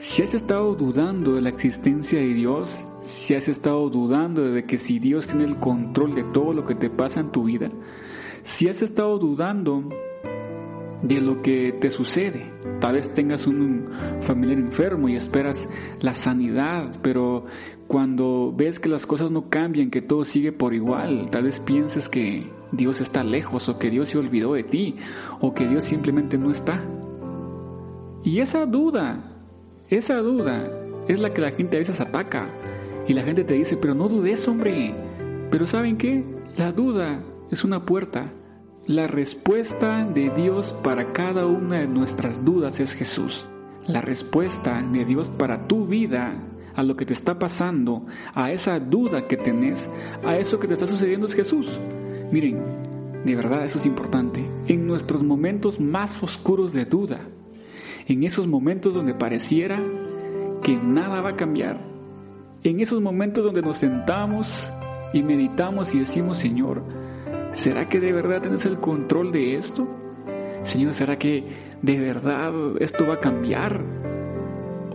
[0.00, 4.78] Si has estado dudando de la existencia de Dios, si has estado dudando de que
[4.78, 7.68] si Dios tiene el control de todo lo que te pasa en tu vida,
[8.42, 9.84] si has estado dudando
[11.02, 12.50] de lo que te sucede.
[12.80, 13.84] Tal vez tengas un
[14.22, 15.68] familiar enfermo y esperas
[16.00, 17.44] la sanidad, pero
[17.86, 22.08] cuando ves que las cosas no cambian, que todo sigue por igual, tal vez pienses
[22.08, 24.96] que Dios está lejos o que Dios se olvidó de ti
[25.40, 26.82] o que Dios simplemente no está.
[28.24, 29.29] Y esa duda,
[29.90, 30.70] esa duda
[31.08, 32.48] es la que la gente a veces ataca
[33.06, 34.94] y la gente te dice, pero no dudes hombre.
[35.50, 36.24] Pero ¿saben qué?
[36.56, 38.32] La duda es una puerta
[38.86, 43.46] la respuesta de Dios para cada una de nuestras dudas es Jesús.
[43.86, 46.34] La respuesta de Dios para tu vida,
[46.74, 49.88] a lo que te está pasando, a esa duda que tenés,
[50.24, 51.78] a eso que te está sucediendo es Jesús.
[52.32, 54.44] Miren, de verdad eso es importante.
[54.66, 57.28] En nuestros momentos más oscuros de duda,
[58.06, 59.82] en esos momentos donde pareciera
[60.62, 61.80] que nada va a cambiar,
[62.62, 64.58] en esos momentos donde nos sentamos
[65.12, 66.84] y meditamos y decimos, Señor,
[67.52, 69.88] ¿Será que de verdad tienes el control de esto?
[70.62, 71.44] Señor, ¿será que
[71.82, 73.84] de verdad esto va a cambiar?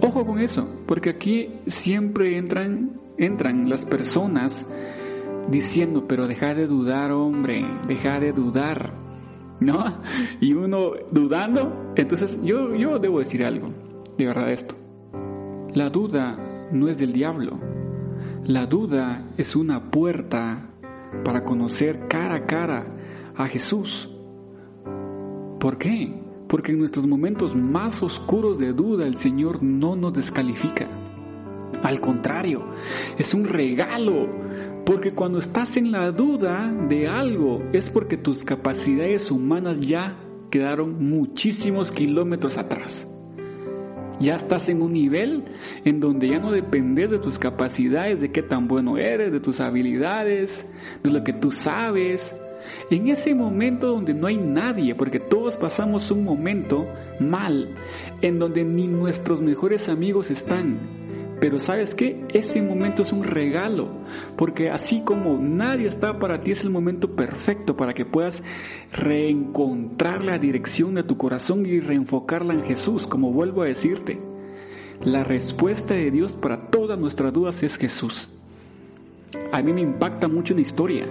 [0.00, 4.64] Ojo con eso, porque aquí siempre entran, entran las personas
[5.48, 8.94] diciendo, pero deja de dudar, hombre, deja de dudar,
[9.60, 10.02] ¿no?
[10.40, 13.70] Y uno dudando, entonces yo, yo debo decir algo,
[14.16, 14.74] de verdad esto.
[15.72, 17.58] La duda no es del diablo,
[18.44, 20.70] la duda es una puerta
[21.24, 22.86] para conocer cara a cara
[23.36, 24.10] a Jesús.
[25.58, 26.12] ¿Por qué?
[26.48, 30.86] Porque en nuestros momentos más oscuros de duda el Señor no nos descalifica.
[31.82, 32.64] Al contrario,
[33.18, 34.28] es un regalo,
[34.84, 40.18] porque cuando estás en la duda de algo es porque tus capacidades humanas ya
[40.50, 43.08] quedaron muchísimos kilómetros atrás.
[44.20, 45.44] Ya estás en un nivel
[45.84, 49.58] en donde ya no dependes de tus capacidades, de qué tan bueno eres, de tus
[49.60, 50.70] habilidades,
[51.02, 52.32] de lo que tú sabes.
[52.90, 56.86] En ese momento donde no hay nadie, porque todos pasamos un momento
[57.18, 57.74] mal,
[58.22, 61.03] en donde ni nuestros mejores amigos están,
[61.40, 62.24] pero sabes qué?
[62.32, 63.88] Ese momento es un regalo,
[64.36, 68.42] porque así como nadie está para ti, es el momento perfecto para que puedas
[68.92, 74.20] reencontrar la dirección de tu corazón y reenfocarla en Jesús, como vuelvo a decirte.
[75.02, 78.28] La respuesta de Dios para todas nuestras dudas es Jesús.
[79.52, 81.06] A mí me impacta mucho una historia,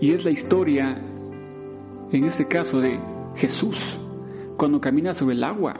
[0.00, 1.02] y es la historia,
[2.12, 3.00] en este caso, de
[3.36, 3.98] Jesús,
[4.56, 5.76] cuando camina sobre el agua.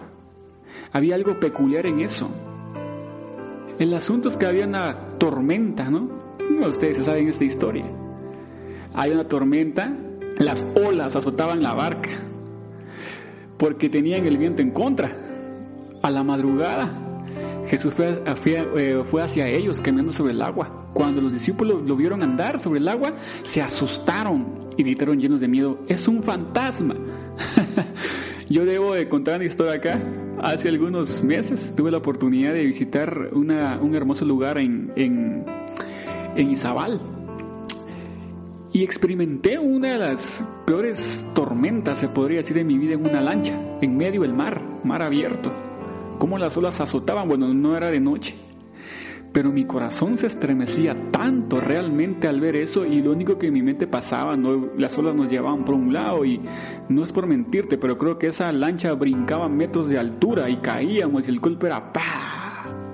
[0.92, 2.30] Había algo peculiar en eso
[3.80, 6.20] el asunto es que había una tormenta, ¿no?
[6.68, 7.86] ustedes saben esta historia.
[8.92, 9.90] Hay una tormenta,
[10.38, 12.10] las olas azotaban la barca
[13.56, 15.16] porque tenían el viento en contra.
[16.02, 17.24] A la madrugada,
[17.66, 20.90] Jesús fue, eh, fue, hacia ellos caminando sobre el agua.
[20.92, 25.48] Cuando los discípulos lo vieron andar sobre el agua, se asustaron y gritaron llenos de
[25.48, 26.96] miedo, es un fantasma.
[28.50, 30.02] Yo debo de contar una historia acá
[30.42, 35.44] hace algunos meses tuve la oportunidad de visitar una, un hermoso lugar en, en,
[36.36, 37.00] en Izabal
[38.72, 43.20] y experimenté una de las peores tormentas, se podría decir, en mi vida en una
[43.20, 45.52] lancha, en medio del mar, mar abierto.
[46.18, 48.36] Cómo las olas azotaban, bueno, no era de noche,
[49.32, 53.54] pero mi corazón se estremecía tanto realmente al ver eso y lo único que en
[53.54, 56.40] mi mente pasaba, no, las olas nos llevaban por un lado y
[56.88, 61.28] no es por mentirte, pero creo que esa lancha brincaba metros de altura y caíamos
[61.28, 62.02] y el golpe era ¡pa!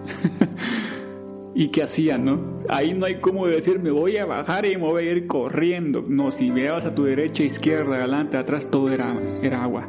[1.54, 2.60] ¿Y qué hacía, no?
[2.68, 6.04] Ahí no hay como decir me voy a bajar y me voy a ir corriendo.
[6.06, 9.86] No, si veas a tu derecha, izquierda, adelante, atrás, todo era, era agua.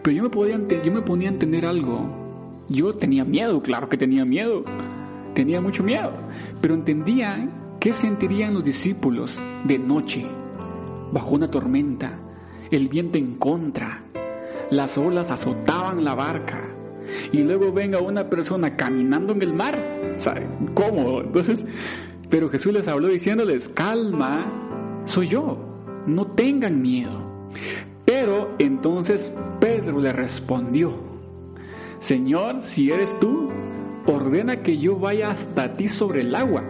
[0.00, 2.64] Pero yo me, podía, yo me ponía a entender algo.
[2.68, 4.64] Yo tenía miedo, claro que tenía miedo
[5.34, 6.12] tenía mucho miedo,
[6.60, 7.48] pero entendía
[7.80, 10.26] qué sentirían los discípulos de noche,
[11.12, 12.18] bajo una tormenta,
[12.70, 14.04] el viento en contra,
[14.70, 16.68] las olas azotaban la barca
[17.32, 19.78] y luego venga una persona caminando en el mar,
[20.18, 20.46] ¿sabe?
[20.74, 21.20] ¿Cómo?
[21.20, 21.66] Entonces,
[22.30, 25.58] pero Jesús les habló diciéndoles, calma, soy yo,
[26.06, 27.50] no tengan miedo.
[28.04, 30.94] Pero entonces Pedro le respondió,
[31.98, 33.51] Señor, si eres tú,
[34.06, 36.64] ordena que yo vaya hasta ti sobre el agua.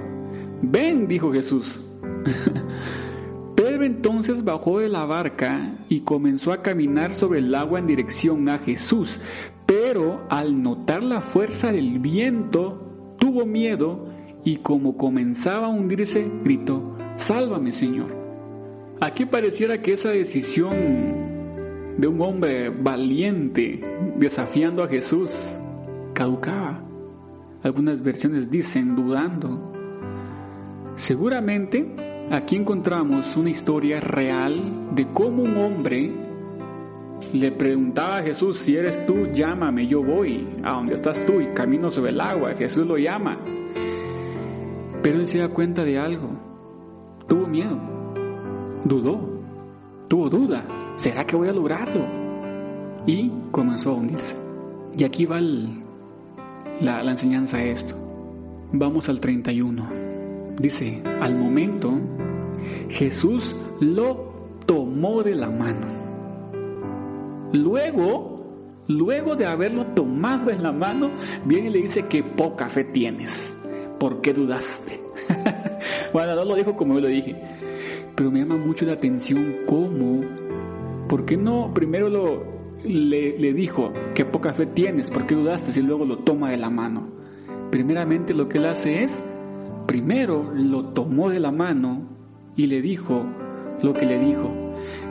[0.63, 1.81] Ven, dijo Jesús.
[3.57, 8.49] Pedro entonces bajó de la barca y comenzó a caminar sobre el agua en dirección
[8.49, 9.21] a Jesús,
[9.67, 14.09] pero al notar la fuerza del viento, tuvo miedo
[14.45, 18.17] y como comenzaba a hundirse, gritó, Sálvame, Señor.
[19.01, 20.73] Aquí pareciera que esa decisión
[21.99, 23.81] de un hombre valiente
[24.17, 25.57] desafiando a Jesús
[26.15, 26.92] caducaba.
[27.63, 29.73] Algunas versiones dicen dudando.
[30.97, 36.13] Seguramente aquí encontramos una historia real de cómo un hombre
[37.33, 41.47] le preguntaba a Jesús, si eres tú, llámame, yo voy a donde estás tú y
[41.53, 42.55] camino sobre el agua.
[42.55, 43.39] Jesús lo llama.
[45.03, 46.29] Pero él se da cuenta de algo.
[47.27, 47.79] Tuvo miedo.
[48.85, 49.21] Dudó.
[50.09, 50.65] Tuvo duda.
[50.97, 52.05] ¿Será que voy a lograrlo?
[53.07, 54.37] Y comenzó a hundirse.
[54.97, 55.41] Y aquí va
[56.83, 57.95] la, enseñanza a esto.
[58.73, 59.89] Vamos al 31.
[60.59, 61.99] Dice, al momento
[62.89, 65.87] Jesús lo tomó de la mano.
[67.53, 71.11] Luego, luego de haberlo tomado en la mano,
[71.45, 73.57] viene y le dice que poca fe tienes.
[73.99, 75.03] ¿Por qué dudaste?
[76.13, 77.37] bueno, no lo dijo como yo lo dije,
[78.15, 80.23] pero me llama mucho la atención cómo
[81.09, 82.52] ¿por qué no primero lo,
[82.85, 85.11] le, dijo que poca fe tienes?
[85.11, 85.79] ¿Por qué dudaste?
[85.79, 87.09] Y luego lo toma de la mano.
[87.71, 89.23] Primeramente lo que él hace es,
[89.87, 92.09] primero lo tomó de la mano
[92.57, 93.25] y le dijo
[93.83, 94.51] lo que le dijo.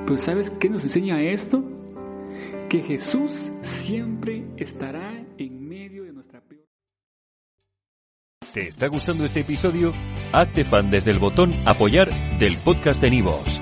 [0.05, 1.63] Pero ¿sabes qué nos enseña esto?
[2.69, 6.65] Que Jesús siempre estará en medio de nuestra peor.
[8.53, 9.93] ¿Te está gustando este episodio?
[10.33, 13.61] Hazte fan desde el botón apoyar del podcast de Nivos.